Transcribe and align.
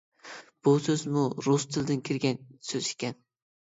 بۇ 0.67 0.73
سۆزمۇ 0.85 1.25
رۇس 1.49 1.67
تىلىدىن 1.75 2.03
كىرگەن 2.09 2.43
سۆز 2.71 2.91
ئىكەن. 2.93 3.19